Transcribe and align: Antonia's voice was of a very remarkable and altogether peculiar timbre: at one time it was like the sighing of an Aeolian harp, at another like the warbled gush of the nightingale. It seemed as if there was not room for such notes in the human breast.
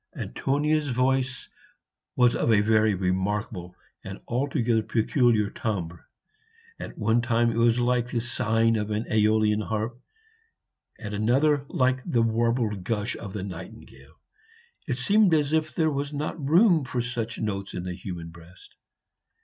Antonia's 0.17 0.87
voice 0.87 1.47
was 2.15 2.35
of 2.35 2.51
a 2.51 2.61
very 2.61 2.95
remarkable 2.95 3.75
and 4.03 4.19
altogether 4.27 4.81
peculiar 4.81 5.51
timbre: 5.51 6.07
at 6.79 6.97
one 6.97 7.21
time 7.21 7.51
it 7.51 7.57
was 7.57 7.77
like 7.77 8.09
the 8.09 8.19
sighing 8.19 8.77
of 8.77 8.89
an 8.89 9.05
Aeolian 9.13 9.61
harp, 9.61 10.01
at 10.99 11.13
another 11.13 11.65
like 11.69 12.01
the 12.03 12.23
warbled 12.23 12.83
gush 12.83 13.15
of 13.15 13.31
the 13.33 13.43
nightingale. 13.43 14.17
It 14.87 14.97
seemed 14.97 15.35
as 15.35 15.53
if 15.53 15.75
there 15.75 15.91
was 15.91 16.11
not 16.11 16.43
room 16.49 16.83
for 16.83 17.03
such 17.03 17.37
notes 17.37 17.75
in 17.75 17.83
the 17.83 17.93
human 17.93 18.29
breast. 18.31 18.73